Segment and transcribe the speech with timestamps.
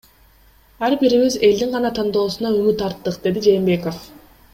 [0.85, 4.01] Ар бирибиз элдин гана тандоосуна үмүт арттык,— деди Жээнбеков.